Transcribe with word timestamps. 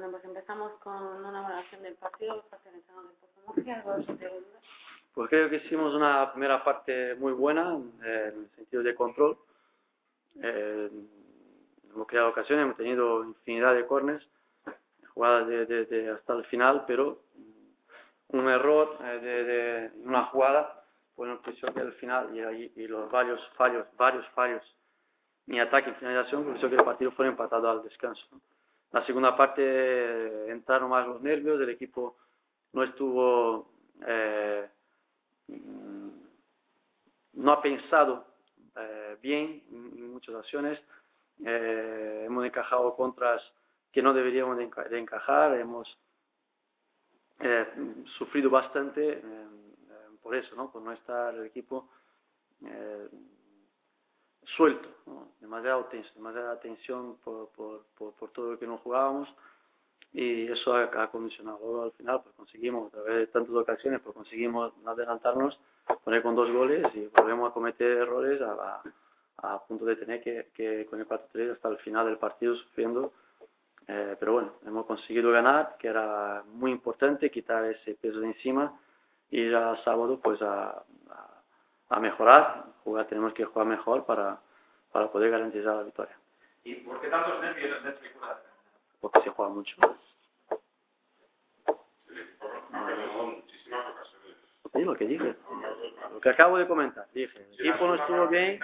Bueno, 0.00 0.12
pues 0.12 0.24
empezamos 0.24 0.72
con 0.78 0.94
una 0.94 1.42
valoración 1.42 1.82
del 1.82 1.92
partido, 1.96 2.42
perteneciendo 2.48 3.02
del 3.02 3.12
Pozo 3.16 3.40
Murcia, 3.46 3.76
algo 3.76 3.96
de 3.98 4.28
dudas. 4.30 4.62
Pues 5.12 5.28
creo 5.28 5.50
que 5.50 5.56
hicimos 5.56 5.92
una 5.92 6.32
primera 6.32 6.64
parte 6.64 7.16
muy 7.16 7.34
buena 7.34 7.74
en 7.74 8.00
el 8.02 8.50
sentido 8.56 8.82
de 8.82 8.94
control. 8.94 9.36
Eh, 10.42 10.90
hemos 11.92 12.06
creado 12.06 12.30
ocasiones, 12.30 12.64
hemos 12.64 12.78
tenido 12.78 13.24
infinidad 13.24 13.74
de 13.74 13.86
corners, 13.86 14.26
jugadas 15.12 15.46
de, 15.48 15.66
de, 15.66 15.84
de 15.84 16.10
hasta 16.12 16.32
el 16.32 16.46
final, 16.46 16.84
pero 16.86 17.20
un 18.28 18.48
error 18.48 18.96
eh, 19.02 19.18
de, 19.20 19.44
de, 19.44 19.90
una 20.02 20.24
jugada 20.28 20.82
pues 21.14 21.28
nos 21.28 21.40
puso 21.40 21.66
que 21.74 21.80
al 21.80 21.92
final 21.92 22.34
y, 22.34 22.72
y 22.74 22.88
los 22.88 23.10
varios 23.10 23.46
fallos, 23.50 23.86
varios 23.98 24.26
fallos 24.28 24.62
en 25.46 25.60
ataque 25.60 25.90
y 25.90 25.92
finalización, 25.92 26.44
por 26.44 26.56
eso 26.56 26.70
que 26.70 26.76
el 26.76 26.84
partido 26.84 27.10
fue 27.10 27.26
empatado 27.26 27.68
al 27.68 27.82
descanso. 27.82 28.26
¿no? 28.32 28.40
La 28.92 29.04
segunda 29.06 29.36
parte 29.36 29.62
eh, 29.64 30.50
entraron 30.50 30.90
más 30.90 31.06
los 31.06 31.22
nervios, 31.22 31.60
el 31.60 31.70
equipo 31.70 32.16
no 32.72 32.82
estuvo, 32.82 33.70
eh, 34.06 34.68
no 37.34 37.52
ha 37.52 37.62
pensado 37.62 38.26
eh, 38.76 39.16
bien 39.22 39.62
en 39.70 40.12
muchas 40.12 40.34
acciones, 40.34 40.80
eh, 41.44 42.24
hemos 42.26 42.44
encajado 42.44 42.96
contras 42.96 43.42
que 43.92 44.02
no 44.02 44.12
deberíamos 44.12 44.56
de, 44.56 44.64
enca 44.64 44.84
de 44.84 44.98
encajar, 44.98 45.56
hemos 45.58 45.98
eh, 47.40 47.66
sufrido 48.18 48.50
bastante 48.50 49.22
por 50.22 50.36
eso, 50.36 50.70
por 50.70 50.82
no 50.82 50.92
estar 50.92 51.34
el 51.34 51.46
equipo 51.46 51.88
suelto, 54.56 54.88
¿no? 55.06 55.28
demasiado 55.40 55.84
tenso, 55.86 56.10
demasiada 56.14 56.58
tensión 56.60 57.16
por, 57.24 57.48
por, 57.50 57.84
por, 57.96 58.12
por, 58.14 58.30
todo 58.30 58.52
lo 58.52 58.58
que 58.58 58.66
no 58.66 58.78
jugábamos 58.78 59.28
y 60.12 60.50
eso 60.50 60.74
ha, 60.74 60.84
ha 60.84 61.10
condicionado. 61.10 61.58
Luego 61.60 61.82
al 61.84 61.92
final 61.92 62.22
pues 62.22 62.34
conseguimos, 62.34 62.88
a 62.88 62.96
través 62.96 63.14
de 63.16 63.26
tantas 63.28 63.54
ocasiones, 63.54 64.00
pues 64.02 64.14
conseguimos 64.14 64.72
adelantarnos, 64.84 65.60
poner 66.04 66.22
con 66.22 66.34
dos 66.34 66.50
goles 66.50 66.86
y 66.94 67.06
volvemos 67.06 67.50
a 67.50 67.54
cometer 67.54 67.98
errores 67.98 68.40
a, 68.42 68.82
a, 69.38 69.54
a 69.54 69.66
punto 69.66 69.84
de 69.84 69.96
tener 69.96 70.22
que, 70.22 70.48
que 70.54 70.86
con 70.86 71.00
el 71.00 71.08
4-3 71.08 71.52
hasta 71.52 71.68
el 71.68 71.78
final 71.78 72.06
del 72.06 72.18
partido 72.18 72.54
sufriendo. 72.56 73.12
Eh, 73.86 74.16
pero 74.20 74.34
bueno, 74.34 74.52
hemos 74.66 74.86
conseguido 74.86 75.32
ganar, 75.32 75.76
que 75.78 75.88
era 75.88 76.44
muy 76.46 76.70
importante, 76.70 77.30
quitar 77.30 77.64
ese 77.64 77.94
peso 77.94 78.20
de 78.20 78.28
encima 78.28 78.78
y 79.30 79.50
ya 79.50 79.76
sábado 79.84 80.20
pues 80.20 80.40
a, 80.42 80.84
a 81.90 82.00
mejorar, 82.00 82.66
jugar, 82.84 83.06
tenemos 83.06 83.32
que 83.32 83.44
jugar 83.44 83.66
mejor 83.66 84.04
para, 84.04 84.40
para 84.92 85.10
poder 85.10 85.30
garantizar 85.30 85.76
la 85.76 85.82
victoria. 85.82 86.16
¿Y 86.64 86.74
por 86.76 87.00
qué 87.00 87.08
tantos 87.08 87.40
nervios 87.40 87.82
dentro 87.82 88.02
de 88.02 88.20
la 88.20 88.40
Porque 89.00 89.20
se 89.22 89.30
juega 89.30 89.52
mucho. 89.52 89.76
Sí, 94.72 94.82
lo 94.82 94.94
que 94.94 95.06
dije. 95.06 95.36
Lo 96.12 96.20
que 96.20 96.28
acabo 96.28 96.58
de 96.58 96.68
comentar. 96.68 97.06
Dije, 97.12 97.46
el 97.58 97.66
equipo 97.66 97.86
no 97.86 97.94
estuvo 97.94 98.28
bien. 98.28 98.60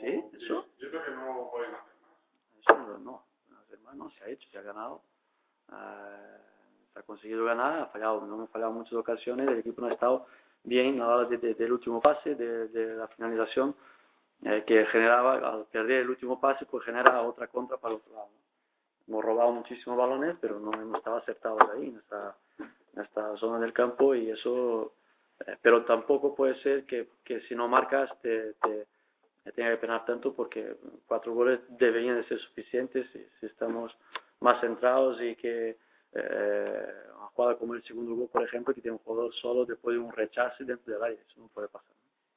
¿Sí? 0.00 0.24
¿Eso? 0.34 0.66
Yo 0.78 0.90
creo 0.90 1.04
que 1.04 1.10
no 1.10 1.50
pueden 1.50 1.74
hacer 1.74 1.94
más. 2.00 2.12
Eso 2.62 3.94
no 3.94 4.10
se 4.10 4.24
ha 4.24 4.28
hecho, 4.28 4.48
se 4.50 4.58
ha 4.58 4.62
ganado. 4.62 5.02
Uh, 5.68 6.38
se 6.92 6.98
ha 6.98 7.02
conseguido 7.02 7.44
ganar, 7.44 7.80
ha 7.80 7.86
fallado, 7.86 8.20
no 8.26 8.34
hemos 8.34 8.50
fallado 8.50 8.72
muchas 8.72 8.94
ocasiones, 8.94 9.48
el 9.48 9.58
equipo 9.58 9.82
no 9.82 9.88
ha 9.88 9.92
estado 9.92 10.26
bien 10.64 11.00
a 11.00 11.06
la 11.06 11.16
hora 11.16 11.28
de, 11.28 11.38
de, 11.38 11.54
del 11.54 11.72
último 11.72 12.00
pase, 12.00 12.34
de, 12.34 12.68
de 12.68 12.94
la 12.96 13.08
finalización, 13.08 13.74
eh, 14.44 14.64
que 14.66 14.86
generaba, 14.86 15.34
al 15.34 15.64
perder 15.66 16.02
el 16.02 16.10
último 16.10 16.40
pase, 16.40 16.66
pues 16.66 16.84
genera 16.84 17.22
otra 17.22 17.48
contra 17.48 17.76
para 17.76 17.94
el 17.94 18.00
otro 18.00 18.12
lado. 18.14 18.28
Hemos 19.08 19.24
robado 19.24 19.52
muchísimos 19.52 19.98
balones, 19.98 20.36
pero 20.40 20.60
no 20.60 20.72
hemos 20.72 20.98
estado 20.98 21.16
acertados 21.16 21.60
ahí, 21.74 21.88
en 21.88 21.96
esta, 21.96 22.36
en 22.58 23.02
esta 23.02 23.36
zona 23.36 23.58
del 23.58 23.72
campo, 23.72 24.14
y 24.14 24.30
eso, 24.30 24.92
eh, 25.40 25.56
pero 25.62 25.84
tampoco 25.84 26.34
puede 26.34 26.54
ser 26.62 26.84
que, 26.84 27.08
que 27.24 27.40
si 27.42 27.54
no 27.54 27.68
marcas 27.68 28.10
te, 28.20 28.52
te, 28.54 28.86
te 29.44 29.52
tenga 29.52 29.70
que 29.70 29.78
penar 29.78 30.04
tanto, 30.04 30.34
porque 30.34 30.76
cuatro 31.06 31.32
goles 31.32 31.60
deberían 31.70 32.16
de 32.16 32.24
ser 32.24 32.38
suficientes 32.38 33.08
si, 33.12 33.26
si 33.40 33.46
estamos 33.46 33.96
más 34.40 34.60
centrados 34.60 35.20
y 35.20 35.34
que 35.36 35.76
eh, 36.12 36.92
jugada 37.38 37.56
como 37.56 37.74
el 37.74 37.84
segundo 37.84 38.16
gol, 38.16 38.28
por 38.32 38.42
ejemplo, 38.42 38.74
que 38.74 38.80
tiene 38.80 38.96
un 38.96 39.04
jugador 39.04 39.32
solo 39.34 39.64
después 39.64 39.94
de 39.94 40.02
un 40.02 40.12
rechace 40.12 40.64
dentro 40.64 40.92
del 40.92 41.02
área, 41.04 41.20
eso 41.20 41.40
no 41.40 41.46
puede 41.48 41.68
pasar. 41.68 41.94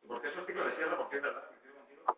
Porque 0.07 0.27
esos 0.27 0.45
tipos 0.45 0.63
de 0.63 0.75
cierre, 0.75 0.95
porque 0.95 1.15
es 1.17 1.23
verdad, 1.23 1.43
contigo, 1.49 2.17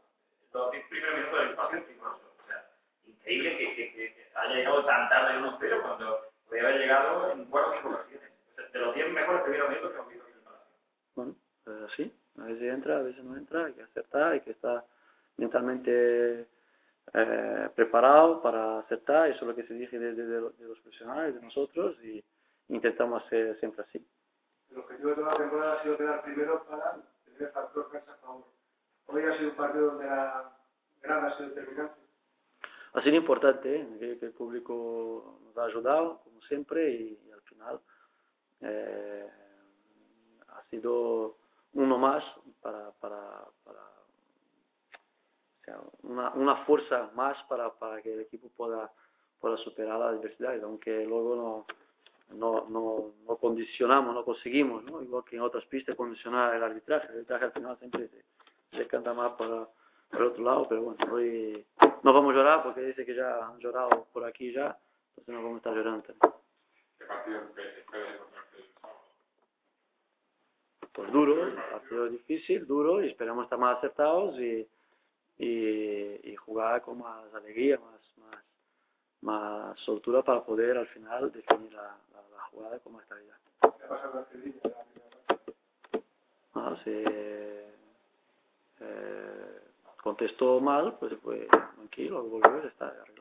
los 0.52 0.72
10 0.72 0.88
primeros 0.90 1.16
minutos 1.16 1.40
del 1.40 1.50
espacio 1.52 1.80
o 1.80 2.48
sea, 2.48 2.70
increíble 3.08 3.58
que, 3.58 3.76
que, 3.76 3.94
que, 3.94 4.28
haya 4.36 4.56
llegado 4.56 4.86
tan 4.86 5.08
tarde 5.08 5.38
en 5.38 5.46
1-0 5.46 5.82
cuando 5.82 6.20
podría 6.46 6.64
haber 6.64 6.82
llegado 6.82 7.32
en 7.32 7.46
4 7.46 7.72
o 7.72 7.76
5 7.76 7.90
ocasiones. 7.90 8.32
O 8.52 8.56
sea, 8.56 8.68
de 8.68 8.80
los 8.80 8.96
10 8.96 9.14
mejores 9.14 9.42
primeros 9.44 9.70
minutos 9.70 9.92
que 9.92 9.98
hemos 9.98 10.10
visto 10.12 10.28
en 10.28 10.34
el 10.34 10.44
Palacio. 10.44 10.68
Bueno, 11.16 11.36
pues 11.64 11.92
sí, 11.96 12.14
a 12.38 12.44
veces 12.44 12.64
entra, 12.64 12.98
a 12.98 13.02
veces 13.02 13.24
no 13.24 13.38
entra, 13.38 13.66
hay 13.66 13.74
que 13.74 13.84
acertar, 13.84 14.34
hay 14.34 14.42
que 14.42 14.52
estar 14.52 14.84
mentalmente 15.38 16.48
eh, 17.14 17.70
preparado 17.76 18.42
para 18.42 18.80
aceptar, 18.80 19.30
eso 19.30 19.40
es 19.40 19.48
lo 19.48 19.56
que 19.56 19.64
se 19.64 19.74
dice 19.74 19.98
de, 19.98 20.14
de, 20.14 20.26
de, 20.26 20.42
los 20.42 20.80
profesionales, 20.82 21.36
de 21.36 21.42
nosotros, 21.42 21.96
y 22.04 22.22
intentamos 22.70 23.24
hacer 23.24 23.58
siempre 23.60 23.84
así. 23.84 24.06
El 24.72 24.80
objetivo 24.80 25.10
de 25.10 25.16
toda 25.16 25.32
la 25.32 25.38
temporada 25.38 25.74
ha 25.74 25.84
sido 25.84 25.98
quedar 25.98 26.24
primero 26.24 26.64
para 26.66 26.98
tener 27.26 27.52
factor 27.52 27.92
cancha 27.92 28.14
a 28.14 28.18
favor. 28.18 28.46
Hoy 29.08 29.24
ha 29.24 29.38
sido 29.38 29.50
un 29.52 29.56
partido 29.56 29.86
donde 29.88 30.06
la 30.06 30.52
grada 31.02 31.28
ha 31.28 31.38
sido 31.38 31.50
determinante. 31.50 32.02
Ha 32.94 33.02
sido 33.02 33.16
importante, 33.16 33.76
¿eh? 33.76 33.88
que, 34.00 34.20
que, 34.20 34.26
el 34.28 34.34
público 34.34 35.40
nos 35.44 35.58
ha 35.58 35.66
ayudado, 35.66 36.22
como 36.24 36.42
siempre, 36.44 36.92
y, 36.92 37.20
y 37.28 37.32
al 37.32 37.42
final 37.42 37.82
eh, 38.62 39.30
ha 40.48 40.64
sido 40.70 41.38
uno 41.74 41.98
más 41.98 42.24
para, 42.62 42.92
para, 42.92 43.46
para 43.64 43.80
o 43.80 45.66
sea, 45.66 45.80
una, 46.04 46.30
una 46.34 46.56
fuerza 46.66 47.10
más 47.16 47.42
para, 47.44 47.72
para 47.74 48.02
que 48.02 48.14
el 48.14 48.22
equipo 48.22 48.50
pueda, 48.50 48.92
pueda 49.40 49.58
superar 49.58 50.00
la 50.00 50.10
adversidad, 50.10 50.62
aunque 50.64 51.06
luego 51.06 51.36
no, 51.36 51.66
no, 52.30 52.68
no, 52.70 53.14
no 53.28 53.38
condicionamos, 53.38 54.14
no 54.14 54.26
conseguimos, 54.26 54.84
¿no? 54.84 55.02
igual 55.02 55.24
que 55.24 55.36
en 55.36 55.42
otras 55.42 55.66
pistas, 55.66 55.96
condicionar 55.96 56.56
el 56.56 56.64
arbitraje. 56.64 57.08
El 57.08 57.14
arbitraje 57.16 57.46
al 57.46 57.52
final 57.52 57.78
siempre 57.78 58.10
se, 58.10 58.78
se 58.78 58.88
canta 58.88 59.14
más 59.14 59.34
para, 59.34 59.68
para 60.10 60.24
el 60.24 60.30
otro 60.32 60.44
lado, 60.44 60.68
pero 60.68 60.82
bueno, 60.82 61.14
hoy 61.14 61.66
no 62.04 62.14
vamos 62.14 62.34
a 62.34 62.38
llorar 62.38 62.64
porque 62.64 62.82
dice 62.82 63.06
que 63.06 63.16
ya 63.16 63.48
han 63.48 63.60
llorado 63.60 64.08
por 64.12 64.26
aquí 64.26 64.52
ya, 64.52 64.78
entonces 65.10 65.36
no 65.36 65.44
vamos 65.44 65.56
a 65.56 65.58
estar 65.58 65.76
llorando 65.76 66.04
también. 66.04 66.34
¿Qué 66.98 67.06
partido? 67.06 67.42
Pues 70.92 71.12
duro, 71.12 71.56
partido 71.72 72.08
difícil, 72.08 72.68
duro, 72.68 73.04
y 73.04 73.10
esperamos 73.10 73.46
estar 73.46 73.58
más 73.58 73.78
acertados 73.78 74.40
y 74.40 74.68
y, 75.38 76.32
y, 76.32 76.36
jugar 76.36 76.82
con 76.82 77.00
más 77.00 77.34
alegría, 77.34 77.80
más, 77.80 78.18
más, 78.18 78.44
más 79.24 79.80
soltura 79.80 80.22
para 80.22 80.44
poder 80.44 80.78
al 80.78 80.88
final 80.88 81.32
definir 81.32 81.74
la, 81.74 81.82
la, 81.82 82.22
la 82.36 82.44
jugada 82.52 82.80
con 82.80 82.94
más 82.94 83.06
calidad. 83.06 83.38
Ah, 86.56 86.76
se 86.84 87.04
eh, 88.80 89.62
contestó 90.02 90.60
mal, 90.60 90.98
pues, 91.00 91.14
pues 91.24 91.48
tranquilo, 91.48 92.20
a 92.44 92.68
estar 92.68 92.90
arriba. 92.90 93.13